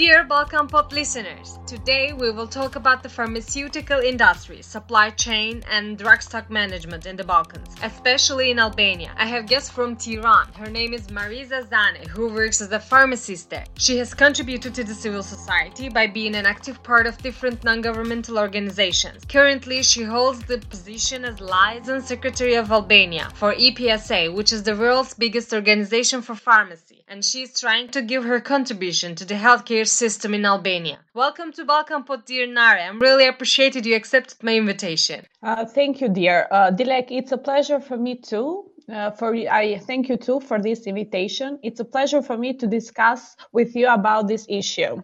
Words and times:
Dear 0.00 0.24
Balkan 0.24 0.66
Pod 0.66 0.94
listeners, 0.94 1.58
today 1.66 2.14
we 2.14 2.30
will 2.30 2.46
talk 2.46 2.74
about 2.74 3.02
the 3.02 3.08
pharmaceutical 3.10 4.00
industry, 4.00 4.62
supply 4.62 5.10
chain, 5.10 5.62
and 5.70 5.98
drug 5.98 6.22
stock 6.22 6.48
management 6.48 7.04
in 7.04 7.16
the 7.16 7.24
Balkans, 7.24 7.68
especially 7.82 8.50
in 8.50 8.58
Albania. 8.58 9.12
I 9.18 9.26
have 9.26 9.46
guests 9.46 9.68
from 9.68 9.96
Tiran. 9.96 10.56
Her 10.56 10.70
name 10.70 10.94
is 10.94 11.08
Marisa 11.08 11.68
Zane, 11.68 12.08
who 12.08 12.32
works 12.32 12.62
as 12.62 12.72
a 12.72 12.80
pharmacist 12.80 13.50
there. 13.50 13.66
She 13.76 13.98
has 13.98 14.14
contributed 14.14 14.74
to 14.76 14.84
the 14.84 14.94
civil 14.94 15.22
society 15.22 15.90
by 15.90 16.06
being 16.06 16.34
an 16.34 16.46
active 16.46 16.82
part 16.82 17.06
of 17.06 17.18
different 17.18 17.62
non 17.62 17.82
governmental 17.82 18.38
organizations. 18.38 19.26
Currently, 19.26 19.82
she 19.82 20.02
holds 20.02 20.42
the 20.44 20.60
position 20.60 21.26
as 21.26 21.42
liaison 21.42 22.00
secretary 22.00 22.54
of 22.54 22.72
Albania 22.72 23.28
for 23.34 23.52
EPSA, 23.52 24.34
which 24.34 24.50
is 24.50 24.62
the 24.62 24.74
world's 24.74 25.12
biggest 25.12 25.52
organization 25.52 26.22
for 26.22 26.34
pharmacy, 26.34 27.04
and 27.06 27.22
she 27.22 27.42
is 27.42 27.60
trying 27.60 27.88
to 27.88 28.00
give 28.00 28.24
her 28.24 28.40
contribution 28.40 29.14
to 29.16 29.26
the 29.26 29.34
healthcare 29.34 29.89
system 29.90 30.34
in 30.34 30.44
Albania. 30.44 30.98
Welcome 31.14 31.52
to 31.52 31.64
Balkan 31.64 32.04
Pod, 32.04 32.24
dear 32.24 32.46
Nare. 32.46 32.80
I'm 32.80 32.98
really 32.98 33.26
appreciated 33.26 33.86
you 33.86 33.96
accepted 33.96 34.42
my 34.42 34.56
invitation. 34.56 35.26
Uh, 35.42 35.64
thank 35.64 36.00
you, 36.00 36.08
dear. 36.08 36.46
Uh, 36.50 36.70
Dilek, 36.70 37.08
it's 37.10 37.32
a 37.32 37.38
pleasure 37.38 37.80
for 37.80 37.96
me 37.96 38.14
too. 38.16 38.70
Uh, 38.90 39.10
for 39.10 39.34
I 39.34 39.78
thank 39.78 40.08
you 40.08 40.16
too 40.16 40.40
for 40.40 40.60
this 40.60 40.86
invitation. 40.86 41.58
It's 41.62 41.80
a 41.80 41.84
pleasure 41.84 42.22
for 42.22 42.36
me 42.36 42.54
to 42.54 42.66
discuss 42.66 43.36
with 43.52 43.76
you 43.76 43.88
about 43.88 44.26
this 44.26 44.46
issue. 44.48 45.02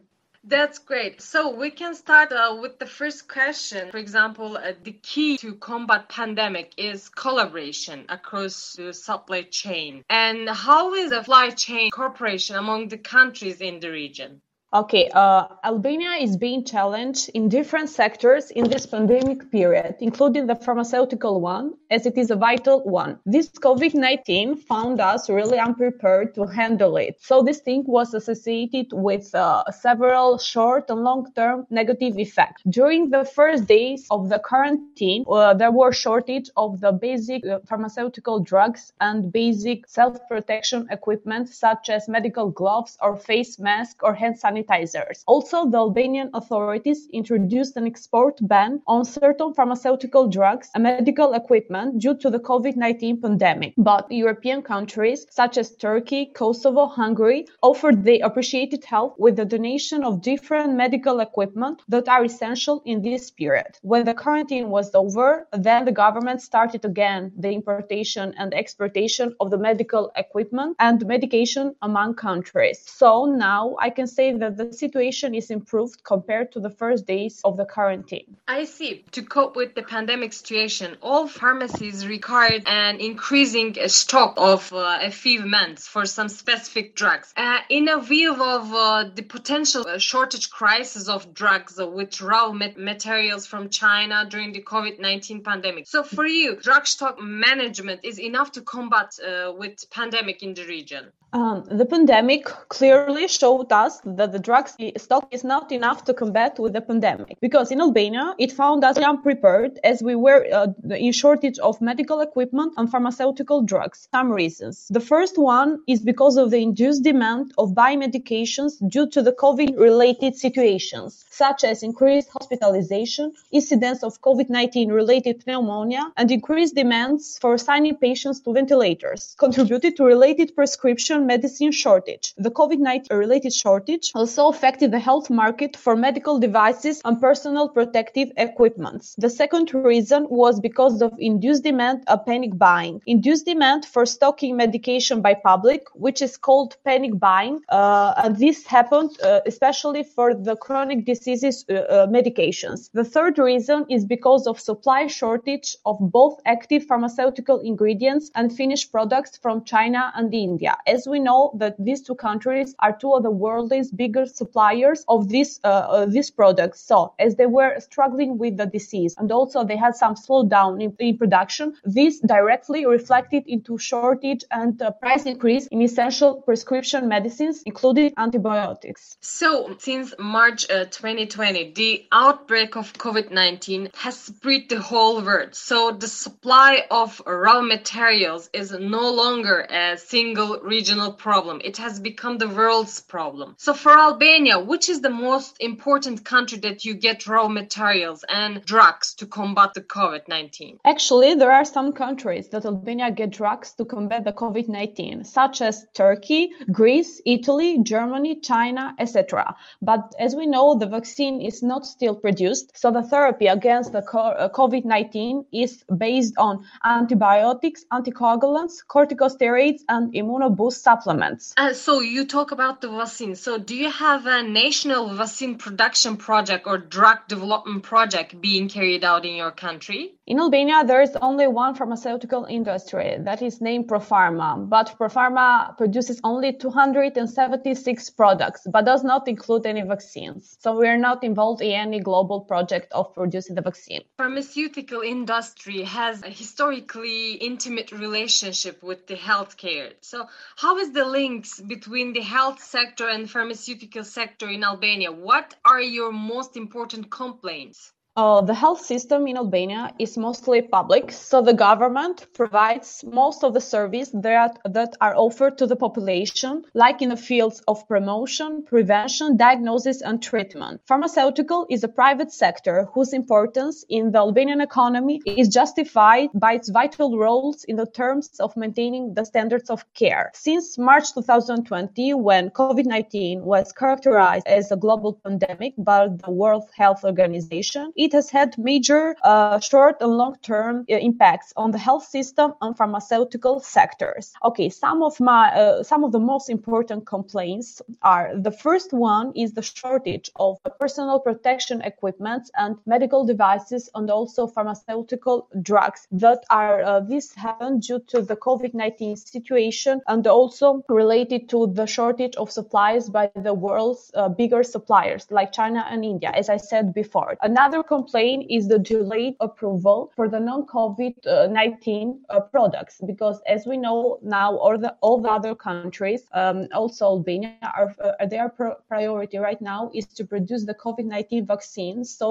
That's 0.48 0.78
great. 0.78 1.20
So 1.20 1.56
we 1.56 1.70
can 1.70 1.96
start 1.96 2.30
uh, 2.30 2.58
with 2.60 2.78
the 2.78 2.86
first 2.86 3.26
question. 3.26 3.90
For 3.90 3.98
example, 3.98 4.56
uh, 4.56 4.74
the 4.80 4.92
key 4.92 5.36
to 5.38 5.56
combat 5.56 6.08
pandemic 6.08 6.72
is 6.76 7.08
collaboration 7.08 8.06
across 8.08 8.74
the 8.74 8.94
supply 8.94 9.42
chain. 9.42 10.04
And 10.08 10.48
how 10.48 10.94
is 10.94 11.10
the 11.10 11.22
supply 11.22 11.50
chain 11.50 11.90
cooperation 11.90 12.54
among 12.54 12.88
the 12.88 12.98
countries 12.98 13.60
in 13.60 13.80
the 13.80 13.90
region? 13.90 14.40
Okay, 14.74 15.08
uh, 15.14 15.46
Albania 15.62 16.14
is 16.20 16.36
being 16.36 16.64
challenged 16.64 17.28
in 17.34 17.48
different 17.48 17.88
sectors 17.88 18.50
in 18.50 18.68
this 18.68 18.84
pandemic 18.84 19.48
period, 19.52 19.94
including 20.00 20.48
the 20.48 20.56
pharmaceutical 20.56 21.40
one, 21.40 21.74
as 21.88 22.04
it 22.04 22.18
is 22.18 22.32
a 22.32 22.36
vital 22.36 22.82
one. 22.82 23.20
This 23.24 23.48
COVID-19 23.48 24.58
found 24.58 25.00
us 25.00 25.30
really 25.30 25.58
unprepared 25.58 26.34
to 26.34 26.46
handle 26.46 26.96
it. 26.96 27.16
So 27.20 27.42
this 27.42 27.60
thing 27.60 27.84
was 27.86 28.12
associated 28.12 28.88
with 28.92 29.32
uh, 29.36 29.70
several 29.70 30.36
short 30.38 30.90
and 30.90 31.04
long-term 31.04 31.68
negative 31.70 32.18
effects. 32.18 32.62
During 32.68 33.10
the 33.10 33.24
first 33.24 33.66
days 33.66 34.04
of 34.10 34.28
the 34.28 34.40
quarantine, 34.40 35.24
uh, 35.30 35.54
there 35.54 35.70
were 35.70 35.92
shortage 35.92 36.50
of 36.56 36.80
the 36.80 36.90
basic 36.90 37.46
uh, 37.46 37.60
pharmaceutical 37.68 38.40
drugs 38.40 38.92
and 39.00 39.32
basic 39.32 39.86
self-protection 39.86 40.88
equipment 40.90 41.50
such 41.50 41.88
as 41.88 42.08
medical 42.08 42.50
gloves 42.50 42.98
or 43.00 43.16
face 43.16 43.60
masks 43.60 44.00
or 44.02 44.12
hand 44.12 44.34
sanitizer 44.42 44.55
sanitizers. 44.56 45.22
Also, 45.26 45.68
the 45.68 45.78
Albanian 45.78 46.30
authorities 46.34 47.08
introduced 47.12 47.76
an 47.76 47.86
export 47.86 48.38
ban 48.42 48.80
on 48.86 49.04
certain 49.04 49.54
pharmaceutical 49.54 50.28
drugs 50.28 50.70
and 50.74 50.82
medical 50.82 51.34
equipment 51.34 51.98
due 52.00 52.16
to 52.16 52.30
the 52.30 52.38
COVID-19 52.38 53.22
pandemic. 53.22 53.74
But 53.76 54.10
European 54.10 54.62
countries 54.62 55.26
such 55.30 55.58
as 55.58 55.76
Turkey, 55.76 56.26
Kosovo, 56.34 56.86
Hungary 56.86 57.46
offered 57.62 58.04
the 58.04 58.20
appreciated 58.20 58.84
help 58.84 59.18
with 59.18 59.36
the 59.36 59.44
donation 59.44 60.04
of 60.04 60.22
different 60.22 60.74
medical 60.74 61.20
equipment 61.20 61.82
that 61.88 62.08
are 62.08 62.24
essential 62.24 62.82
in 62.84 63.02
this 63.02 63.30
period. 63.30 63.78
When 63.82 64.04
the 64.04 64.14
quarantine 64.14 64.70
was 64.70 64.94
over, 64.94 65.46
then 65.52 65.84
the 65.84 65.92
government 65.92 66.42
started 66.42 66.84
again 66.84 67.32
the 67.36 67.50
importation 67.50 68.34
and 68.38 68.54
exportation 68.54 69.34
of 69.40 69.50
the 69.50 69.58
medical 69.58 70.12
equipment 70.16 70.76
and 70.78 71.04
medication 71.06 71.74
among 71.82 72.14
countries. 72.14 72.82
So 72.86 73.24
now 73.24 73.76
I 73.80 73.90
can 73.90 74.06
say 74.06 74.32
that 74.32 74.45
that 74.46 74.70
the 74.70 74.72
situation 74.72 75.34
is 75.34 75.50
improved 75.50 76.02
compared 76.04 76.52
to 76.52 76.60
the 76.60 76.70
first 76.70 77.06
days 77.06 77.40
of 77.44 77.56
the 77.56 77.64
quarantine. 77.64 78.36
I 78.46 78.64
see. 78.64 79.04
To 79.12 79.22
cope 79.22 79.56
with 79.56 79.74
the 79.74 79.82
pandemic 79.82 80.32
situation, 80.32 80.96
all 81.02 81.26
pharmacies 81.26 82.06
required 82.06 82.62
an 82.66 83.00
increasing 83.00 83.76
stock 83.88 84.34
of 84.36 84.72
uh, 84.72 84.98
a 85.02 85.10
few 85.10 85.44
months 85.44 85.88
for 85.88 86.04
some 86.06 86.28
specific 86.28 86.94
drugs. 86.94 87.32
Uh, 87.36 87.58
in 87.68 87.88
a 87.88 88.00
view 88.00 88.32
of 88.32 88.72
uh, 88.72 89.04
the 89.14 89.22
potential 89.22 89.84
uh, 89.86 89.98
shortage 89.98 90.50
crisis 90.50 91.08
of 91.08 91.34
drugs 91.34 91.78
with 91.78 92.20
raw 92.20 92.52
materials 92.52 93.46
from 93.46 93.68
China 93.68 94.26
during 94.28 94.52
the 94.52 94.62
COVID-19 94.62 95.44
pandemic. 95.44 95.86
So 95.86 96.02
for 96.02 96.26
you, 96.26 96.56
drug 96.56 96.86
stock 96.86 97.20
management 97.20 98.00
is 98.04 98.18
enough 98.20 98.52
to 98.52 98.60
combat 98.62 99.18
uh, 99.18 99.52
with 99.52 99.90
pandemic 99.90 100.42
in 100.42 100.54
the 100.54 100.64
region? 100.66 101.12
Um, 101.36 101.64
the 101.70 101.84
pandemic 101.84 102.46
clearly 102.70 103.28
showed 103.28 103.70
us 103.70 104.00
that 104.06 104.32
the 104.32 104.38
drug 104.38 104.70
stock 104.96 105.28
is 105.30 105.44
not 105.44 105.70
enough 105.70 106.04
to 106.04 106.14
combat 106.14 106.58
with 106.58 106.72
the 106.72 106.80
pandemic 106.80 107.36
because 107.42 107.70
in 107.70 107.78
Albania 107.82 108.34
it 108.38 108.52
found 108.52 108.82
us 108.84 108.96
unprepared 108.96 109.78
as 109.84 110.02
we 110.02 110.14
were 110.14 110.46
uh, 110.50 110.68
in 110.88 111.12
shortage 111.12 111.58
of 111.58 111.78
medical 111.82 112.22
equipment 112.22 112.72
and 112.78 112.90
pharmaceutical 112.90 113.60
drugs. 113.60 114.08
Some 114.14 114.32
reasons. 114.32 114.86
The 114.88 115.06
first 115.12 115.36
one 115.36 115.82
is 115.86 116.00
because 116.00 116.38
of 116.38 116.50
the 116.50 116.56
induced 116.56 117.04
demand 117.04 117.52
of 117.58 117.74
buying 117.74 118.00
medications 118.00 118.72
due 118.88 119.06
to 119.10 119.20
the 119.20 119.32
COVID-related 119.32 120.36
situations, 120.36 121.26
such 121.28 121.64
as 121.64 121.82
increased 121.82 122.30
hospitalization, 122.30 123.34
incidence 123.52 124.02
of 124.02 124.22
COVID-19 124.22 124.90
related 124.90 125.44
pneumonia, 125.46 126.00
and 126.16 126.30
increased 126.30 126.74
demands 126.74 127.36
for 127.42 127.52
assigning 127.52 127.96
patients 127.96 128.40
to 128.40 128.54
ventilators, 128.54 129.36
contributed 129.38 129.98
to 129.98 130.04
related 130.04 130.56
prescription 130.56 131.25
medicine 131.26 131.72
shortage. 131.72 132.34
The 132.36 132.50
COVID-19 132.50 133.10
related 133.10 133.52
shortage 133.52 134.12
also 134.14 134.48
affected 134.48 134.90
the 134.90 134.98
health 134.98 135.30
market 135.30 135.76
for 135.76 135.96
medical 135.96 136.38
devices 136.38 137.00
and 137.04 137.20
personal 137.20 137.68
protective 137.68 138.32
equipment. 138.36 139.14
The 139.18 139.30
second 139.30 139.74
reason 139.74 140.26
was 140.30 140.60
because 140.60 141.02
of 141.02 141.12
induced 141.18 141.64
demand 141.64 142.04
of 142.06 142.24
panic 142.24 142.56
buying. 142.56 143.00
Induced 143.06 143.46
demand 143.46 143.84
for 143.84 144.06
stocking 144.06 144.56
medication 144.56 145.20
by 145.20 145.34
public, 145.34 145.82
which 145.94 146.22
is 146.22 146.36
called 146.36 146.76
panic 146.84 147.18
buying. 147.18 147.60
Uh, 147.68 148.14
and 148.22 148.36
this 148.36 148.66
happened 148.66 149.10
uh, 149.22 149.40
especially 149.46 150.02
for 150.02 150.34
the 150.34 150.56
chronic 150.56 151.04
diseases 151.04 151.64
uh, 151.68 151.74
uh 151.74 152.06
medications. 152.06 152.90
The 152.92 153.04
third 153.04 153.38
reason 153.38 153.86
is 153.88 154.04
because 154.04 154.46
of 154.46 154.60
supply 154.60 155.06
shortage 155.06 155.76
of 155.84 155.96
both 156.00 156.40
active 156.44 156.84
pharmaceutical 156.84 157.60
ingredients 157.60 158.30
and 158.34 158.54
finished 158.54 158.92
products 158.92 159.36
from 159.36 159.64
China 159.64 160.12
and 160.14 160.32
India. 160.34 160.76
As 160.86 161.05
we 161.06 161.18
know 161.18 161.52
that 161.58 161.74
these 161.78 162.02
two 162.02 162.14
countries 162.14 162.74
are 162.78 162.96
two 162.96 163.12
of 163.12 163.22
the 163.22 163.30
world's 163.30 163.90
biggest 163.90 164.36
suppliers 164.36 165.04
of 165.08 165.28
these 165.28 165.60
uh, 165.64 165.68
uh, 165.68 166.06
these. 166.06 166.32
So 166.74 167.14
as 167.18 167.36
they 167.36 167.46
were 167.46 167.78
struggling 167.80 168.38
with 168.38 168.56
the 168.56 168.66
disease 168.66 169.14
and 169.18 169.30
also 169.32 169.64
they 169.64 169.76
had 169.76 169.96
some 169.96 170.14
slowdown 170.14 170.82
in, 170.82 170.94
in 170.98 171.18
production, 171.18 171.74
this 171.84 172.20
directly 172.20 172.86
reflected 172.86 173.44
into 173.46 173.78
shortage 173.78 174.44
and 174.50 174.80
uh, 174.80 174.90
price 174.90 175.24
increase 175.24 175.66
in 175.68 175.82
essential 175.82 176.42
prescription 176.42 177.08
medicines, 177.08 177.62
including 177.64 178.12
antibiotics. 178.16 179.16
So 179.20 179.76
since 179.78 180.14
March 180.18 180.70
uh, 180.70 180.84
2020, 180.84 181.72
the 181.72 182.06
outbreak 182.12 182.76
of 182.76 182.92
COVID-19 182.94 183.94
has 183.96 184.18
spread 184.18 184.68
the 184.68 184.80
whole 184.80 185.22
world. 185.22 185.54
So 185.54 185.92
the 185.92 186.08
supply 186.08 186.84
of 186.90 187.20
raw 187.26 187.62
materials 187.62 188.50
is 188.52 188.72
no 188.72 189.12
longer 189.12 189.60
a 189.60 189.96
single 189.96 190.60
region 190.60 190.95
regional 190.96 191.12
problem. 191.12 191.60
It 191.62 191.76
has 191.76 192.00
become 192.00 192.38
the 192.38 192.48
world's 192.48 193.00
problem. 193.00 193.54
So 193.58 193.74
for 193.74 193.92
Albania, 193.92 194.58
which 194.58 194.88
is 194.88 195.00
the 195.00 195.10
most 195.10 195.56
important 195.60 196.24
country 196.24 196.58
that 196.60 196.84
you 196.84 196.94
get 196.94 197.26
raw 197.26 197.48
materials 197.48 198.24
and 198.28 198.64
drugs 198.64 199.14
to 199.16 199.26
combat 199.26 199.74
the 199.74 199.82
COVID-19? 199.82 200.78
Actually, 200.84 201.34
there 201.34 201.52
are 201.52 201.64
some 201.64 201.92
countries 201.92 202.48
that 202.48 202.64
Albania 202.64 203.10
get 203.10 203.30
drugs 203.30 203.74
to 203.74 203.84
combat 203.84 204.24
the 204.24 204.32
COVID-19, 204.32 205.26
such 205.26 205.60
as 205.60 205.86
Turkey, 205.92 206.52
Greece, 206.72 207.20
Italy, 207.26 207.82
Germany, 207.82 208.40
China, 208.40 208.94
etc. 208.98 209.54
But 209.82 210.14
as 210.18 210.34
we 210.34 210.46
know, 210.46 210.78
the 210.78 210.86
vaccine 210.86 211.42
is 211.42 211.62
not 211.62 211.84
still 211.84 212.14
produced. 212.14 212.72
So 212.74 212.90
the 212.90 213.02
therapy 213.02 213.48
against 213.48 213.92
the 213.92 213.98
uh, 213.98 214.48
COVID-19 214.48 215.46
is 215.52 215.84
based 215.98 216.34
on 216.38 216.64
antibiotics, 216.84 217.84
anticoagulants, 217.92 218.74
corticosteroids, 218.88 219.82
and 219.88 220.14
immunoboost 220.14 220.85
supplements. 220.86 221.52
Uh, 221.56 221.72
so 221.72 221.92
you 222.00 222.24
talk 222.24 222.52
about 222.52 222.80
the 222.80 222.88
vaccine. 222.88 223.34
So 223.34 223.58
do 223.58 223.74
you 223.74 223.90
have 223.90 224.26
a 224.26 224.42
national 224.42 225.02
vaccine 225.14 225.54
production 225.58 226.16
project 226.16 226.62
or 226.66 226.78
drug 226.78 227.18
development 227.28 227.82
project 227.82 228.40
being 228.40 228.68
carried 228.68 229.04
out 229.04 229.24
in 229.24 229.34
your 229.34 229.50
country? 229.50 230.02
In 230.26 230.40
Albania, 230.40 230.84
there 230.84 231.02
is 231.02 231.16
only 231.22 231.46
one 231.46 231.74
pharmaceutical 231.74 232.44
industry 232.58 233.16
that 233.20 233.42
is 233.42 233.60
named 233.60 233.88
Profarma, 233.88 234.68
but 234.68 234.94
Profarma 234.98 235.76
produces 235.76 236.20
only 236.24 236.52
276 236.52 238.10
products, 238.10 238.62
but 238.72 238.84
does 238.84 239.04
not 239.04 239.28
include 239.28 239.66
any 239.66 239.82
vaccines. 239.82 240.56
So 240.60 240.76
we 240.78 240.88
are 240.88 240.98
not 240.98 241.22
involved 241.22 241.62
in 241.62 241.72
any 241.72 242.00
global 242.00 242.40
project 242.40 242.92
of 242.92 243.14
producing 243.14 243.54
the 243.54 243.62
vaccine. 243.62 244.02
Pharmaceutical 244.18 245.02
industry 245.02 245.82
has 245.82 246.22
a 246.22 246.30
historically 246.30 247.32
intimate 247.34 247.92
relationship 247.92 248.82
with 248.82 249.06
the 249.06 249.16
healthcare. 249.16 249.92
So 250.00 250.26
how 250.56 250.75
how 250.76 250.82
is 250.82 250.92
the 250.92 251.06
links 251.06 251.58
between 251.58 252.12
the 252.12 252.20
health 252.20 252.62
sector 252.62 253.08
and 253.08 253.30
pharmaceutical 253.30 254.04
sector 254.04 254.50
in 254.50 254.62
Albania? 254.62 255.10
What 255.10 255.54
are 255.64 255.80
your 255.80 256.12
most 256.12 256.54
important 256.54 257.10
complaints? 257.10 257.94
Uh, 258.16 258.40
the 258.40 258.54
health 258.54 258.80
system 258.80 259.26
in 259.26 259.36
Albania 259.36 259.92
is 259.98 260.16
mostly 260.16 260.62
public, 260.62 261.12
so 261.12 261.42
the 261.42 261.52
government 261.52 262.26
provides 262.32 263.04
most 263.06 263.44
of 263.44 263.52
the 263.52 263.60
services 263.60 264.10
that, 264.14 264.58
that 264.64 264.96
are 265.02 265.14
offered 265.14 265.58
to 265.58 265.66
the 265.66 265.76
population, 265.76 266.64
like 266.72 267.02
in 267.02 267.10
the 267.10 267.16
fields 267.16 267.60
of 267.68 267.86
promotion, 267.86 268.64
prevention, 268.64 269.36
diagnosis, 269.36 270.00
and 270.00 270.22
treatment. 270.22 270.80
Pharmaceutical 270.86 271.66
is 271.68 271.84
a 271.84 271.88
private 271.88 272.32
sector 272.32 272.88
whose 272.94 273.12
importance 273.12 273.84
in 273.90 274.12
the 274.12 274.18
Albanian 274.18 274.62
economy 274.62 275.20
is 275.26 275.48
justified 275.48 276.30
by 276.32 276.54
its 276.54 276.70
vital 276.70 277.18
roles 277.18 277.64
in 277.64 277.76
the 277.76 277.84
terms 277.84 278.30
of 278.40 278.56
maintaining 278.56 279.12
the 279.12 279.26
standards 279.26 279.68
of 279.68 279.84
care. 279.92 280.30
Since 280.32 280.78
March 280.78 281.12
2020, 281.12 282.14
when 282.14 282.48
COVID 282.48 282.86
19 282.86 283.44
was 283.44 283.72
characterized 283.72 284.46
as 284.46 284.72
a 284.72 284.76
global 284.76 285.20
pandemic 285.22 285.74
by 285.76 286.08
the 286.08 286.30
World 286.30 286.64
Health 286.74 287.04
Organization, 287.04 287.92
it 288.06 288.12
has 288.12 288.30
had 288.30 288.56
major 288.56 289.16
uh, 289.22 289.58
short 289.58 289.96
and 290.00 290.12
long 290.22 290.36
term 290.42 290.74
uh, 290.90 290.96
impacts 291.10 291.52
on 291.56 291.72
the 291.72 291.78
health 291.78 292.06
system 292.16 292.54
and 292.62 292.76
pharmaceutical 292.76 293.58
sectors. 293.60 294.32
Okay, 294.48 294.68
some 294.68 295.02
of 295.02 295.18
my 295.18 295.44
uh, 295.62 295.82
some 295.82 296.04
of 296.04 296.12
the 296.12 296.24
most 296.32 296.46
important 296.48 297.00
complaints 297.06 297.82
are 298.02 298.26
the 298.48 298.54
first 298.64 298.92
one 298.92 299.32
is 299.34 299.52
the 299.52 299.62
shortage 299.62 300.30
of 300.36 300.52
personal 300.78 301.18
protection 301.18 301.82
equipment 301.82 302.44
and 302.62 302.76
medical 302.86 303.26
devices 303.32 303.90
and 303.96 304.10
also 304.10 304.46
pharmaceutical 304.46 305.48
drugs 305.62 306.06
that 306.12 306.40
are 306.50 306.76
uh, 306.82 307.00
this 307.00 307.34
happened 307.34 307.82
due 307.82 308.02
to 308.12 308.22
the 308.22 308.36
COVID-19 308.36 309.18
situation 309.18 310.00
and 310.06 310.26
also 310.26 310.84
related 310.88 311.48
to 311.48 311.66
the 311.78 311.86
shortage 311.86 312.36
of 312.36 312.50
supplies 312.50 313.08
by 313.08 313.30
the 313.34 313.54
world's 313.54 314.10
uh, 314.14 314.28
bigger 314.28 314.62
suppliers 314.62 315.26
like 315.30 315.50
China 315.52 315.84
and 315.90 316.04
India 316.04 316.30
as 316.42 316.48
I 316.48 316.58
said 316.58 316.94
before. 316.94 317.36
Another 317.42 317.82
complaint 317.96 318.46
is 318.50 318.68
the 318.68 318.78
delayed 318.78 319.34
approval 319.40 320.12
for 320.16 320.28
the 320.28 320.40
non-COVID-19 320.40 322.18
uh, 322.28 322.40
products, 322.40 323.00
because 323.06 323.40
as 323.46 323.66
we 323.70 323.76
know 323.76 324.18
now, 324.22 324.48
all 324.64 324.78
the 324.84 324.92
all 325.00 325.18
the 325.26 325.32
other 325.38 325.54
countries, 325.54 326.22
um, 326.32 326.58
also 326.80 327.02
Albania, 327.16 327.70
are 327.78 327.90
uh, 328.04 328.26
their 328.34 328.48
priority 328.92 329.38
right 329.48 329.62
now 329.74 329.90
is 329.98 330.06
to 330.18 330.22
produce 330.24 330.62
the 330.70 330.76
COVID-19 330.84 331.46
vaccines. 331.54 332.04
So 332.20 332.26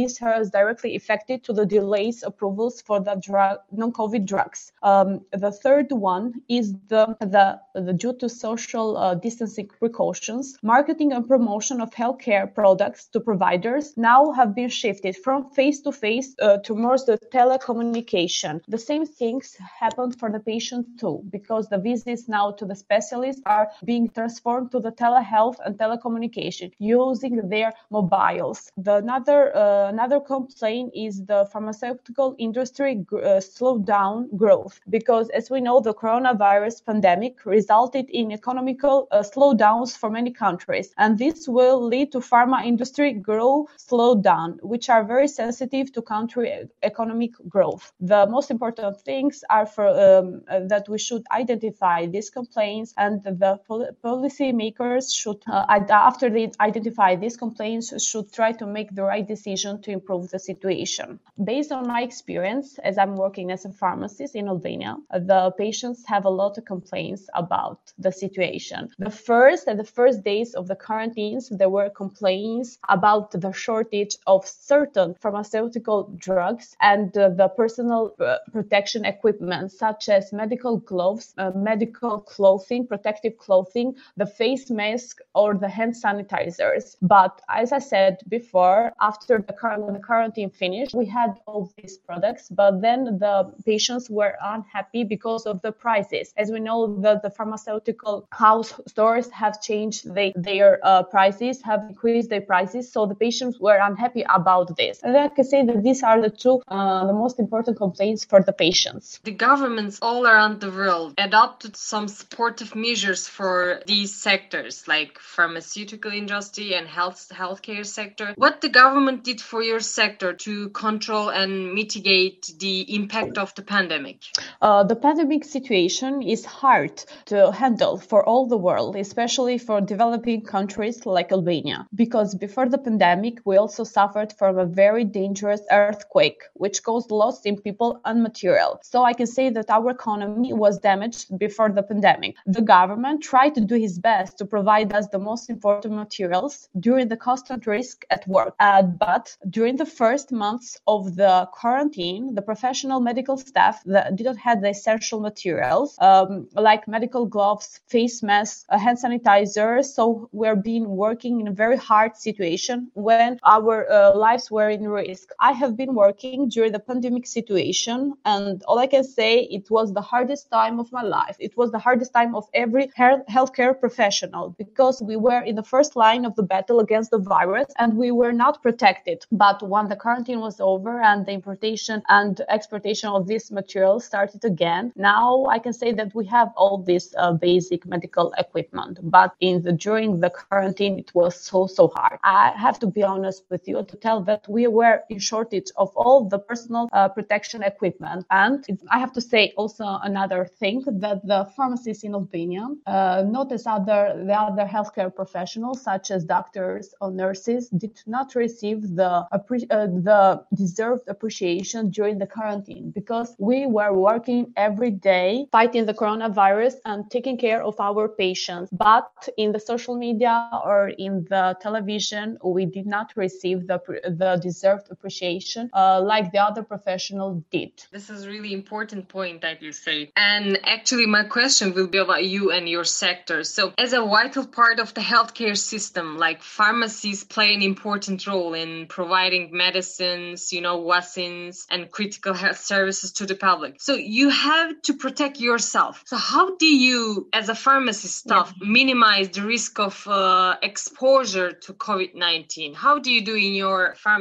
this 0.00 0.12
has 0.18 0.50
directly 0.58 0.92
affected 1.00 1.38
to 1.46 1.52
the 1.58 1.66
delays 1.76 2.18
approvals 2.30 2.74
for 2.88 2.98
the 3.06 3.14
drug 3.28 3.58
non-COVID 3.80 4.24
drugs. 4.32 4.60
Um, 4.82 5.08
the 5.44 5.52
third 5.64 5.88
one 5.92 6.26
is 6.58 6.66
the 6.92 7.04
the, 7.34 7.46
the 7.86 7.94
due 8.02 8.16
to 8.22 8.28
social 8.28 8.88
uh, 8.96 9.14
distancing 9.14 9.68
precautions, 9.82 10.44
marketing 10.62 11.10
and 11.12 11.24
promotion 11.34 11.80
of 11.80 11.90
healthcare 12.02 12.46
products 12.60 13.00
to 13.12 13.18
providers 13.20 13.84
now 13.96 14.20
have 14.38 14.54
been 14.54 14.72
shifted 14.82 15.05
from 15.12 15.50
face 15.50 15.80
to 15.82 15.92
face 15.92 16.34
towards 16.64 17.04
the 17.06 17.18
telecommunication. 17.32 18.60
The 18.68 18.78
same 18.78 19.06
things 19.06 19.56
happen 19.56 20.12
for 20.12 20.30
the 20.30 20.40
patient 20.40 20.98
too, 20.98 21.22
because 21.30 21.68
the 21.68 21.78
visits 21.78 22.28
now 22.28 22.52
to 22.52 22.64
the 22.64 22.74
specialists 22.74 23.42
are 23.46 23.70
being 23.84 24.08
transformed 24.08 24.70
to 24.72 24.80
the 24.80 24.92
telehealth 24.92 25.56
and 25.64 25.76
telecommunication 25.76 26.72
using 26.78 27.48
their 27.48 27.72
mobiles. 27.90 28.70
The 28.76 28.96
another 28.96 29.56
uh, 29.56 29.88
another 29.88 30.20
complaint 30.20 30.92
is 30.94 31.24
the 31.24 31.46
pharmaceutical 31.52 32.34
industry 32.38 33.06
uh, 33.12 33.40
slowed 33.40 33.86
down 33.86 34.28
growth 34.36 34.80
because, 34.88 35.28
as 35.30 35.50
we 35.50 35.60
know, 35.60 35.80
the 35.80 35.94
coronavirus 35.94 36.84
pandemic 36.84 37.44
resulted 37.44 38.08
in 38.10 38.32
economical 38.32 39.08
uh, 39.10 39.22
slowdowns 39.22 39.96
for 39.96 40.10
many 40.10 40.30
countries, 40.30 40.94
and 40.98 41.18
this 41.18 41.46
will 41.48 41.80
lead 41.82 42.12
to 42.12 42.18
pharma 42.18 42.64
industry 42.64 43.12
growth 43.12 43.68
slowdown, 43.78 44.62
which 44.62 44.88
are 44.88 44.95
are 44.96 45.04
very 45.04 45.28
sensitive 45.28 45.92
to 45.92 46.00
country 46.00 46.48
economic 46.82 47.32
growth. 47.54 47.92
The 48.00 48.26
most 48.26 48.50
important 48.50 48.94
things 49.08 49.44
are 49.50 49.66
for 49.66 49.88
um, 49.88 50.42
uh, 50.48 50.60
that 50.72 50.88
we 50.88 50.98
should 51.06 51.24
identify 51.42 52.06
these 52.06 52.30
complaints 52.30 52.94
and 52.96 53.22
the 53.22 53.52
pol- 53.68 53.90
policy 54.02 54.52
makers 54.52 55.12
should, 55.20 55.40
uh, 55.46 55.80
after 56.10 56.30
they 56.30 56.50
identify 56.60 57.10
these 57.16 57.36
complaints, 57.36 57.86
should 58.08 58.32
try 58.32 58.52
to 58.52 58.66
make 58.66 58.94
the 58.94 59.02
right 59.02 59.26
decision 59.34 59.82
to 59.82 59.90
improve 59.90 60.30
the 60.30 60.38
situation. 60.38 61.08
Based 61.52 61.70
on 61.72 61.86
my 61.86 62.00
experience, 62.08 62.78
as 62.90 62.96
I'm 62.96 63.16
working 63.16 63.50
as 63.50 63.64
a 63.66 63.72
pharmacist 63.82 64.34
in 64.34 64.48
Albania, 64.48 64.96
the 65.10 65.50
patients 65.58 66.04
have 66.06 66.24
a 66.24 66.34
lot 66.42 66.56
of 66.58 66.64
complaints 66.64 67.22
about 67.34 67.80
the 67.98 68.12
situation. 68.12 68.88
The 68.98 69.16
first 69.28 69.62
and 69.68 69.78
the 69.78 69.90
first 69.98 70.24
days 70.24 70.54
of 70.54 70.68
the 70.68 70.76
quarantines, 70.86 71.50
there 71.50 71.72
were 71.76 71.90
complaints 71.90 72.78
about 72.88 73.24
the 73.32 73.52
shortage 73.52 74.16
of 74.26 74.46
certain 74.46 74.75
certain 74.76 75.14
pharmaceutical 75.24 75.98
drugs 76.26 76.76
and 76.80 77.16
uh, 77.16 77.28
the 77.40 77.48
personal 77.48 78.02
uh, 78.20 78.36
protection 78.52 79.04
equipment, 79.04 79.72
such 79.72 80.02
as 80.16 80.32
medical 80.42 80.74
gloves, 80.90 81.26
uh, 81.38 81.50
medical 81.54 82.14
clothing, 82.34 82.86
protective 82.86 83.34
clothing, 83.38 83.88
the 84.16 84.28
face 84.40 84.66
mask, 84.70 85.14
or 85.34 85.54
the 85.54 85.70
hand 85.78 85.94
sanitizers. 86.04 86.96
But 87.00 87.32
as 87.48 87.72
I 87.72 87.82
said 87.92 88.14
before, 88.28 88.92
after 89.00 89.34
the, 89.38 89.54
the 89.94 90.02
quarantine 90.08 90.50
finished, 90.50 90.94
we 90.94 91.06
had 91.06 91.30
all 91.46 91.62
these 91.78 91.96
products, 92.08 92.44
but 92.60 92.72
then 92.86 93.00
the 93.24 93.36
patients 93.64 94.04
were 94.18 94.34
unhappy 94.56 95.04
because 95.04 95.44
of 95.46 95.56
the 95.62 95.72
prices. 95.72 96.26
As 96.36 96.50
we 96.54 96.60
know, 96.60 96.78
that 97.04 97.22
the 97.22 97.30
pharmaceutical 97.38 98.26
house 98.32 98.70
stores 98.86 99.28
have 99.30 99.54
changed 99.68 100.00
they, 100.16 100.32
their 100.36 100.70
uh, 100.82 101.02
prices, 101.16 101.62
have 101.70 101.82
increased 101.88 102.28
their 102.32 102.46
prices, 102.52 102.92
so 102.94 103.06
the 103.06 103.18
patients 103.26 103.58
were 103.66 103.78
unhappy 103.90 104.24
about 104.38 104.65
this. 104.76 105.00
And 105.02 105.16
I 105.16 105.28
can 105.28 105.44
say 105.44 105.64
that 105.64 105.82
these 105.82 106.02
are 106.02 106.20
the 106.20 106.30
two 106.30 106.62
uh, 106.68 107.06
the 107.06 107.12
most 107.12 107.38
important 107.38 107.76
complaints 107.76 108.24
for 108.24 108.42
the 108.42 108.52
patients. 108.52 109.20
The 109.24 109.32
governments 109.32 109.98
all 110.02 110.26
around 110.26 110.60
the 110.60 110.70
world 110.70 111.14
adopted 111.18 111.76
some 111.76 112.08
supportive 112.08 112.74
measures 112.74 113.28
for 113.28 113.82
these 113.86 114.14
sectors, 114.14 114.88
like 114.88 115.18
pharmaceutical 115.18 116.12
industry 116.12 116.74
and 116.74 116.86
health 116.86 117.30
healthcare 117.32 117.84
sector. 117.84 118.34
What 118.36 118.60
the 118.60 118.68
government 118.68 119.24
did 119.24 119.40
for 119.40 119.62
your 119.62 119.80
sector 119.80 120.32
to 120.32 120.68
control 120.70 121.28
and 121.28 121.74
mitigate 121.74 122.50
the 122.58 122.94
impact 122.94 123.38
of 123.38 123.54
the 123.54 123.62
pandemic? 123.62 124.22
Uh, 124.60 124.84
the 124.84 124.96
pandemic 124.96 125.44
situation 125.44 126.22
is 126.22 126.44
hard 126.44 126.96
to 127.26 127.52
handle 127.52 127.98
for 127.98 128.24
all 128.24 128.46
the 128.46 128.56
world, 128.56 128.96
especially 128.96 129.58
for 129.58 129.80
developing 129.80 130.42
countries 130.42 131.06
like 131.06 131.32
Albania, 131.32 131.86
because 131.94 132.34
before 132.34 132.68
the 132.68 132.78
pandemic 132.78 133.38
we 133.44 133.56
also 133.56 133.84
suffered 133.84 134.32
from 134.38 134.55
a 134.58 134.66
very 134.66 135.04
dangerous 135.04 135.60
earthquake, 135.70 136.42
which 136.54 136.82
caused 136.82 137.10
loss 137.10 137.42
in 137.42 137.56
people 137.60 138.00
and 138.04 138.22
material. 138.22 138.80
So 138.82 139.04
I 139.04 139.12
can 139.12 139.26
say 139.26 139.50
that 139.50 139.70
our 139.70 139.90
economy 139.90 140.52
was 140.52 140.78
damaged 140.78 141.38
before 141.38 141.70
the 141.70 141.82
pandemic. 141.82 142.36
The 142.46 142.62
government 142.62 143.22
tried 143.22 143.54
to 143.56 143.60
do 143.60 143.76
his 143.76 143.98
best 143.98 144.38
to 144.38 144.44
provide 144.44 144.92
us 144.92 145.08
the 145.08 145.18
most 145.18 145.50
important 145.50 145.94
materials 145.94 146.68
during 146.78 147.08
the 147.08 147.16
constant 147.16 147.66
risk 147.66 148.04
at 148.10 148.26
work. 148.26 148.54
Uh, 148.60 148.82
but 148.82 149.36
during 149.48 149.76
the 149.76 149.86
first 149.86 150.32
months 150.32 150.78
of 150.86 151.16
the 151.16 151.48
quarantine, 151.52 152.34
the 152.34 152.42
professional 152.42 153.00
medical 153.00 153.36
staff 153.36 153.82
that 153.84 154.16
didn't 154.16 154.36
have 154.36 154.60
the 154.60 154.70
essential 154.70 155.20
materials, 155.20 155.96
um, 156.00 156.48
like 156.54 156.88
medical 156.88 157.26
gloves, 157.26 157.80
face 157.88 158.22
masks, 158.22 158.64
uh, 158.68 158.78
hand 158.78 158.98
sanitizers. 158.98 159.86
So 159.86 160.28
we're 160.32 160.56
being 160.56 160.86
working 160.88 161.40
in 161.40 161.48
a 161.48 161.52
very 161.52 161.76
hard 161.76 162.16
situation 162.16 162.90
when 162.94 163.38
our 163.44 163.90
uh, 163.90 164.14
lives 164.16 164.45
were 164.50 164.70
in 164.70 164.88
risk. 164.88 165.30
I 165.40 165.52
have 165.52 165.76
been 165.76 165.94
working 165.94 166.48
during 166.48 166.72
the 166.72 166.78
pandemic 166.78 167.26
situation, 167.26 168.14
and 168.24 168.62
all 168.64 168.78
I 168.78 168.86
can 168.86 169.04
say, 169.04 169.40
it 169.40 169.70
was 169.70 169.92
the 169.92 170.00
hardest 170.00 170.50
time 170.50 170.78
of 170.80 170.90
my 170.92 171.02
life. 171.02 171.36
It 171.38 171.56
was 171.56 171.70
the 171.72 171.78
hardest 171.78 172.12
time 172.12 172.34
of 172.34 172.48
every 172.54 172.88
healthcare 172.88 173.78
professional 173.78 174.54
because 174.58 175.02
we 175.02 175.16
were 175.16 175.40
in 175.40 175.54
the 175.56 175.62
first 175.62 175.96
line 175.96 176.24
of 176.24 176.34
the 176.36 176.42
battle 176.42 176.80
against 176.80 177.10
the 177.10 177.18
virus 177.18 177.66
and 177.78 177.96
we 177.96 178.10
were 178.10 178.32
not 178.32 178.62
protected. 178.62 179.24
But 179.32 179.62
when 179.62 179.88
the 179.88 179.96
quarantine 179.96 180.40
was 180.40 180.60
over 180.60 181.00
and 181.00 181.26
the 181.26 181.32
importation 181.32 182.02
and 182.08 182.40
exportation 182.48 183.10
of 183.10 183.26
this 183.26 183.50
material 183.50 184.00
started 184.00 184.44
again, 184.44 184.92
now 184.96 185.46
I 185.46 185.58
can 185.58 185.72
say 185.72 185.92
that 185.92 186.14
we 186.14 186.26
have 186.26 186.48
all 186.56 186.78
this 186.78 187.14
uh, 187.18 187.32
basic 187.32 187.86
medical 187.86 188.32
equipment. 188.38 188.98
But 189.02 189.34
in 189.40 189.62
the 189.62 189.72
during 189.72 190.20
the 190.20 190.30
quarantine, 190.30 190.98
it 190.98 191.14
was 191.14 191.40
so 191.40 191.66
so 191.66 191.88
hard. 191.88 192.18
I 192.22 192.52
have 192.56 192.78
to 192.80 192.86
be 192.86 193.02
honest 193.02 193.44
with 193.50 193.66
you 193.68 193.84
to 193.84 193.96
tell 193.96 194.20
that 194.22 194.35
that 194.36 194.50
we 194.50 194.66
were 194.66 194.96
in 195.08 195.18
shortage 195.18 195.70
of 195.76 195.90
all 195.96 196.18
the 196.32 196.38
personal 196.38 196.88
uh, 196.92 197.08
protection 197.08 197.62
equipment. 197.62 198.24
And 198.30 198.64
I 198.90 198.98
have 198.98 199.12
to 199.18 199.22
say 199.32 199.42
also 199.56 199.84
another 200.10 200.42
thing 200.60 200.82
that 201.04 201.18
the 201.32 201.40
pharmacists 201.56 202.04
in 202.04 202.12
Albania, 202.14 202.64
uh, 202.86 203.24
not 203.36 203.48
as 203.56 203.66
other 203.66 204.02
the 204.28 204.36
other 204.48 204.66
healthcare 204.76 205.12
professionals 205.20 205.78
such 205.90 206.06
as 206.14 206.20
doctors 206.38 206.86
or 207.00 207.10
nurses, 207.24 207.62
did 207.82 207.96
not 208.16 208.28
receive 208.44 208.78
the 209.00 209.12
uh, 209.36 209.86
the 210.08 210.20
deserved 210.62 211.06
appreciation 211.14 211.80
during 211.96 212.16
the 212.22 212.28
quarantine 212.36 212.86
because 213.00 213.28
we 213.50 213.58
were 213.76 213.92
working 214.10 214.42
every 214.68 214.92
day 215.12 215.46
fighting 215.58 215.84
the 215.90 215.96
coronavirus 216.02 216.74
and 216.90 216.98
taking 217.16 217.36
care 217.46 217.62
of 217.70 217.74
our 217.88 218.04
patients. 218.24 218.68
But 218.88 219.10
in 219.42 219.48
the 219.54 219.62
social 219.72 219.96
media 220.06 220.36
or 220.68 220.80
in 221.06 221.12
the 221.32 221.44
television, 221.64 222.26
we 222.56 222.64
did 222.76 222.86
not 222.96 223.08
receive 223.24 223.58
the 223.70 223.78
the 224.22 224.25
deserved 224.34 224.88
appreciation 224.90 225.70
uh, 225.72 226.00
like 226.00 226.32
the 226.32 226.38
other 226.38 226.62
professionals 226.62 227.42
did. 227.50 227.72
This 227.92 228.10
is 228.10 228.26
really 228.26 228.52
important 228.52 229.08
point 229.08 229.42
that 229.42 229.62
you 229.62 229.72
say. 229.72 230.10
And 230.16 230.58
actually, 230.64 231.06
my 231.06 231.24
question 231.24 231.74
will 231.74 231.86
be 231.86 231.98
about 231.98 232.24
you 232.24 232.50
and 232.50 232.68
your 232.68 232.84
sector. 232.84 233.44
So, 233.44 233.72
as 233.78 233.92
a 233.92 234.02
vital 234.02 234.46
part 234.46 234.80
of 234.80 234.94
the 234.94 235.00
healthcare 235.00 235.56
system, 235.56 236.16
like 236.16 236.42
pharmacies 236.42 237.24
play 237.24 237.54
an 237.54 237.62
important 237.62 238.26
role 238.26 238.54
in 238.54 238.86
providing 238.86 239.50
medicines, 239.52 240.52
you 240.52 240.60
know, 240.60 240.76
vaccines 240.88 241.66
and 241.70 241.90
critical 241.90 242.34
health 242.34 242.58
services 242.58 243.12
to 243.12 243.26
the 243.26 243.34
public. 243.34 243.76
So, 243.80 243.94
you 243.94 244.30
have 244.30 244.82
to 244.82 244.94
protect 244.94 245.40
yourself. 245.40 246.02
So, 246.06 246.16
how 246.16 246.56
do 246.56 246.66
you, 246.66 247.28
as 247.32 247.48
a 247.48 247.54
pharmacy 247.54 248.08
staff, 248.08 248.52
yeah. 248.60 248.68
minimize 248.68 249.28
the 249.30 249.42
risk 249.42 249.78
of 249.78 250.06
uh, 250.06 250.56
exposure 250.62 251.52
to 251.52 251.72
COVID 251.74 252.14
19? 252.14 252.74
How 252.74 252.98
do 252.98 253.10
you 253.10 253.24
do 253.24 253.34
in 253.34 253.54
your 253.54 253.94
pharmacy? 253.96 254.15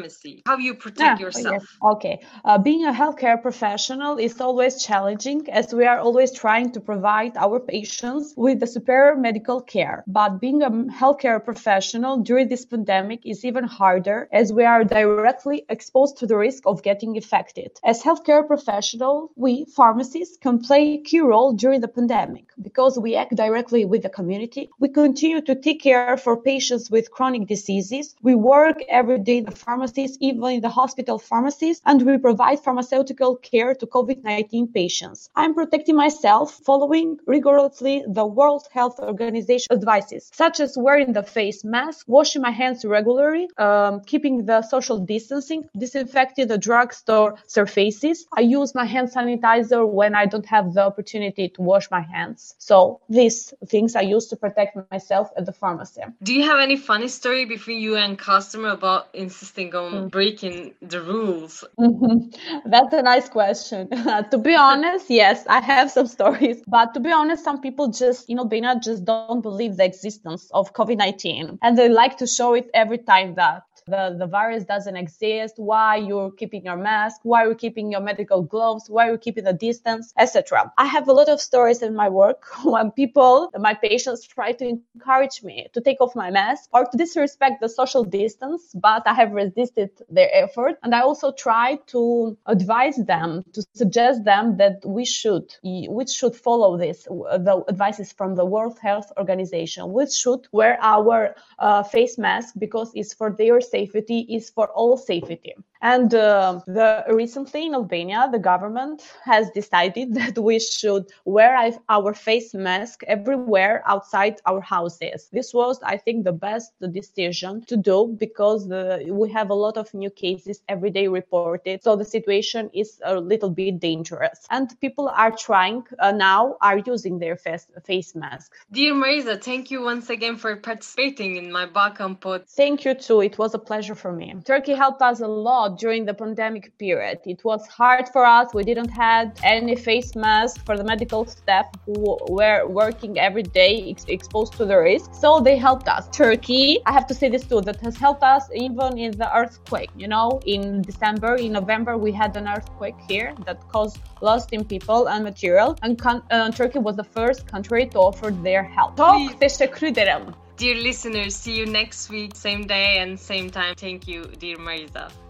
How 0.46 0.58
you 0.58 0.74
protect 0.74 1.20
yeah, 1.20 1.26
yourself? 1.26 1.64
Yes. 1.64 1.78
Okay. 1.94 2.20
Uh, 2.44 2.58
being 2.58 2.86
a 2.86 2.92
healthcare 2.92 3.42
professional 3.42 4.18
is 4.18 4.40
always 4.42 4.84
challenging 4.84 5.50
as 5.50 5.74
we 5.74 5.86
are 5.86 6.00
always 6.00 6.32
trying 6.32 6.72
to 6.72 6.80
provide 6.80 7.38
our 7.38 7.60
patients 7.60 8.34
with 8.36 8.60
the 8.60 8.68
superior 8.68 9.16
medical 9.16 9.62
care. 9.62 10.04
But 10.08 10.40
being 10.40 10.62
a 10.62 10.70
healthcare 10.72 11.44
professional 11.44 12.18
during 12.18 12.48
this 12.48 12.66
pandemic 12.66 13.26
is 13.26 13.46
even 13.46 13.64
harder 13.64 14.28
as 14.32 14.52
we 14.52 14.64
are 14.64 14.84
directly 14.84 15.66
exposed 15.70 16.18
to 16.18 16.28
the 16.28 16.38
risk 16.38 16.64
of 16.66 16.84
getting 16.84 17.16
infected. 17.16 17.72
As 17.84 18.04
healthcare 18.04 18.46
professionals, 18.46 19.32
we 19.36 19.66
pharmacists 19.66 20.38
can 20.38 20.60
play 20.60 20.96
a 20.96 21.02
key 21.02 21.22
role 21.22 21.54
during 21.54 21.82
the 21.82 21.88
pandemic 21.88 22.46
because 22.62 22.98
we 23.00 23.16
act 23.16 23.36
directly 23.36 23.86
with 23.86 24.04
the 24.04 24.10
community. 24.10 24.70
We 24.80 24.90
continue 24.90 25.42
to 25.42 25.56
take 25.56 25.82
care 25.82 26.18
for 26.18 26.42
patients 26.42 26.90
with 26.90 27.12
chronic 27.12 27.48
diseases. 27.48 28.16
We 28.22 28.36
work 28.36 28.78
every 28.90 29.20
day 29.20 29.38
in 29.38 29.46
the 29.46 29.52
pharmacies, 29.86 30.18
even 30.20 30.44
in 30.46 30.62
the 30.62 30.70
hospital 30.70 31.20
pharmacies, 31.20 31.80
and 31.86 32.02
we 32.02 32.18
provide 32.18 32.60
pharmaceutical 32.60 33.36
care 33.36 33.76
to 33.76 33.86
COVID-19 33.86 34.74
patients. 34.74 35.30
I'm 35.36 35.54
protecting 35.54 35.96
myself 35.96 36.54
following 36.66 37.20
rigorously 37.28 38.04
the 38.08 38.26
World 38.26 38.68
Health 38.72 39.00
Organization 39.00 39.68
advices, 39.72 40.32
such 40.34 40.60
as 40.60 40.76
wearing 40.76 41.14
the 41.14 41.22
face 41.22 41.64
mask, 41.64 42.06
washing 42.08 42.42
my 42.42 42.52
hands 42.52 42.84
regularly, 42.84 43.48
um, 43.58 44.02
keeping 44.02 44.46
the 44.46 44.64
social 44.64 44.98
distancing, 44.98 45.70
disinfecting 45.78 46.48
the 46.48 46.58
drugstore 46.58 47.36
surfaces. 47.46 48.26
I 48.36 48.42
use 48.42 48.74
my 48.74 48.86
hand 48.86 49.10
sanitizer 49.10 49.88
when 49.88 50.16
I 50.16 50.26
don't 50.26 50.48
have 50.48 50.74
the 50.74 50.82
opportunity 50.82 51.50
to 51.50 51.62
wash 51.62 51.92
my 51.92 52.02
hands. 52.02 52.56
So 52.58 53.02
these 53.08 53.54
things 53.68 53.96
I 53.96 54.02
use 54.02 54.28
to 54.28 54.36
protect 54.36 54.72
myself 54.92 55.30
at 55.38 55.46
the 55.46 55.54
pharmacy. 55.54 56.02
Do 56.24 56.34
you 56.34 56.44
have 56.50 56.60
any 56.60 56.78
funny 56.78 57.08
story 57.08 57.46
between 57.46 57.80
you 57.80 57.96
and 57.98 58.18
customer 58.18 58.70
about 58.70 59.10
insisting 59.14 59.65
on 59.74 59.94
mm. 59.94 60.12
breaking 60.12 60.76
the 60.82 61.02
rules? 61.02 61.64
Mm-hmm. 61.80 62.70
That's 62.70 62.94
a 62.94 63.02
nice 63.02 63.30
question. 63.30 63.90
to 64.32 64.38
be 64.38 64.56
honest, 64.56 65.10
yes, 65.10 65.46
I 65.48 65.62
have 65.62 65.90
some 65.90 66.08
stories. 66.08 66.62
But 66.68 66.94
to 66.94 67.00
be 67.00 67.12
honest, 67.12 67.44
some 67.44 67.62
people 67.62 67.88
just 67.88 68.30
in 68.30 68.40
Albania 68.40 68.80
just 68.84 69.06
don't 69.06 69.42
believe 69.42 69.78
the 69.78 69.86
existence 69.86 70.50
of 70.54 70.74
COVID 70.74 70.98
19 70.98 71.60
and 71.62 71.78
they 71.78 71.90
like 71.90 72.18
to 72.18 72.28
show 72.28 72.54
it 72.54 72.70
every 72.74 73.00
time 73.00 73.36
that 73.36 73.64
the, 73.88 74.16
the 74.18 74.26
virus 74.26 74.64
doesn't 74.64 74.96
exist, 74.96 75.56
why 75.58 75.98
you're 75.98 76.32
keeping 76.32 76.66
your 76.66 76.78
mask, 76.78 77.20
why 77.24 77.44
you're 77.46 77.56
keeping 77.56 77.92
your 77.92 78.02
medical 78.02 78.42
gloves, 78.42 78.90
why 78.90 79.08
you're 79.08 79.18
keeping 79.18 79.44
the 79.44 79.54
distance, 79.54 80.12
etc. 80.18 80.72
I 80.78 80.86
have 80.86 81.08
a 81.08 81.14
lot 81.14 81.30
of 81.30 81.40
stories 81.40 81.82
in 81.82 81.96
my 81.96 82.10
work 82.10 82.44
when 82.64 82.92
people, 82.92 83.52
my 83.60 83.76
patients 83.76 84.26
try 84.26 84.54
to 84.54 84.80
encourage 84.96 85.44
me 85.44 85.68
to 85.74 85.82
take 85.82 86.02
off 86.02 86.16
my 86.16 86.32
mask 86.32 86.70
or 86.74 86.86
to 86.86 86.98
disrespect 86.98 87.62
the 87.62 87.70
social 87.70 88.04
distance, 88.04 88.72
but 88.74 89.04
I 89.06 89.14
have 89.14 89.32
resisted 89.32 89.92
their 90.10 90.30
effort. 90.34 90.80
And 90.82 90.96
I 90.96 91.02
also 91.02 91.32
try 91.32 91.78
to 91.88 92.38
advise 92.48 92.98
them, 92.98 93.44
to 93.54 93.64
suggest 93.74 94.24
them 94.24 94.58
that 94.58 94.84
we 94.84 95.06
should, 95.06 95.54
we 95.64 96.08
should 96.08 96.36
follow 96.36 96.78
this, 96.78 97.04
the 97.04 97.64
advices 97.70 98.12
from 98.12 98.36
the 98.36 98.46
World 98.46 98.80
Health 98.80 99.12
Organization. 99.18 99.94
We 99.94 100.10
should 100.10 100.48
wear 100.52 100.80
our 100.82 101.36
uh, 101.60 101.84
face 101.84 102.18
mask 102.18 102.56
because 102.58 102.92
it's 102.96 103.14
for 103.14 103.32
their 103.32 103.62
safety 103.62 103.75
safety 103.76 104.20
is 104.38 104.50
for 104.50 104.68
all 104.70 104.98
safety. 104.98 105.54
And 105.82 106.14
uh, 106.14 106.62
the, 106.66 107.04
recently 107.10 107.66
in 107.66 107.74
Albania, 107.74 108.30
the 108.32 108.40
government 108.40 109.04
has 109.24 109.50
decided 109.52 110.14
that 110.20 110.38
we 110.38 110.60
should 110.60 111.12
wear 111.26 111.56
our 111.90 112.14
face 112.14 112.54
mask 112.54 113.04
everywhere 113.08 113.84
outside 113.86 114.42
our 114.46 114.62
houses. 114.62 115.30
This 115.32 115.54
was, 115.54 115.80
I 115.84 115.98
think, 115.98 116.24
the 116.24 116.32
best 116.32 116.74
decision 116.92 117.64
to 117.66 117.78
do 117.78 118.16
because 118.20 118.68
the, 118.68 119.06
we 119.10 119.30
have 119.32 119.50
a 119.50 119.54
lot 119.54 119.78
of 119.78 119.94
new 119.94 120.10
cases 120.10 120.62
every 120.70 120.90
day 120.90 121.08
reported. 121.08 121.84
So 121.84 121.96
the 121.96 122.06
situation 122.06 122.70
is 122.74 123.02
a 123.04 123.20
little 123.20 123.50
bit 123.50 123.80
dangerous. 123.80 124.46
And 124.50 124.70
people 124.80 125.10
are 125.10 125.32
trying 125.32 125.84
uh, 126.00 126.12
now, 126.12 126.58
are 126.62 126.80
using 126.80 127.20
their 127.20 127.36
face, 127.36 127.68
face 127.84 128.16
masks. 128.16 128.58
Dear 128.72 128.94
Marisa, 128.94 129.42
thank 129.42 129.72
you 129.72 129.84
once 129.84 130.10
again 130.10 130.38
for 130.38 130.56
participating 130.56 131.36
in 131.36 131.52
my 131.52 131.66
Balkan 131.66 132.16
Pod. 132.16 132.48
Thank 132.48 132.86
you 132.86 132.94
too. 132.94 133.22
It 133.22 133.38
was 133.38 133.54
a 133.54 133.60
pleasure 133.60 133.96
for 133.96 134.12
me. 134.12 134.34
Turkey 134.46 134.74
helped 134.74 135.02
us 135.02 135.20
a 135.20 135.28
lot 135.28 135.65
during 135.70 136.06
the 136.06 136.14
pandemic 136.14 136.78
period. 136.78 137.20
It 137.26 137.44
was 137.44 137.68
hard 137.68 138.10
for 138.10 138.26
us. 138.26 138.54
We 138.54 138.64
didn't 138.64 138.90
have 138.90 139.32
any 139.44 139.76
face 139.76 140.16
mask 140.16 140.66
for 140.66 140.78
the 140.78 140.84
medical 140.84 141.26
staff 141.26 141.66
who 141.86 142.18
were 142.30 142.68
working 142.68 143.20
every 143.20 143.44
day 143.44 143.90
ex- 143.90 144.06
exposed 144.08 144.54
to 144.54 144.66
the 144.66 144.78
risk. 144.78 145.14
So 145.14 145.40
they 145.40 145.58
helped 145.58 145.88
us. 145.88 146.08
Turkey, 146.12 146.80
I 146.86 146.92
have 146.92 147.08
to 147.08 147.14
say 147.14 147.30
this 147.30 147.44
too, 147.44 147.62
that 147.62 147.80
has 147.82 147.96
helped 147.98 148.24
us 148.24 148.44
even 148.54 148.98
in 148.98 149.12
the 149.12 149.30
earthquake. 149.36 149.90
You 149.96 150.08
know, 150.08 150.40
in 150.46 150.82
December, 150.82 151.36
in 151.36 151.52
November, 151.52 151.98
we 151.98 152.12
had 152.12 152.36
an 152.38 152.48
earthquake 152.48 152.96
here 153.08 153.34
that 153.46 153.58
caused 153.70 153.98
loss 154.22 154.48
in 154.52 154.64
people 154.64 155.08
and 155.08 155.24
material. 155.24 155.78
And 155.82 155.98
con- 155.98 156.24
uh, 156.32 156.52
Turkey 156.52 156.80
was 156.80 156.96
the 156.96 157.04
first 157.04 157.48
country 157.48 157.88
to 157.88 158.00
offer 158.00 158.32
their 158.32 158.64
help. 158.64 158.98
Çok 158.98 159.40
teşekkür 159.40 159.88
ederim. 159.88 160.22
Dear 160.58 160.76
listeners, 160.76 161.36
see 161.36 161.54
you 161.54 161.74
next 161.74 162.10
week, 162.10 162.38
same 162.38 162.70
day 162.70 163.02
and 163.02 163.20
same 163.20 163.50
time. 163.50 163.76
Thank 163.76 164.08
you, 164.08 164.24
dear 164.42 164.58
Marisa. 164.58 165.25